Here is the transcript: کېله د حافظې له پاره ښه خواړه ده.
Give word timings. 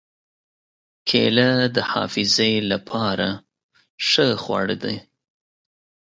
کېله 1.07 1.49
د 1.75 1.77
حافظې 1.91 2.53
له 2.69 2.77
پاره 2.89 3.31
ښه 4.07 4.27
خواړه 4.43 4.75
ده. 4.83 4.95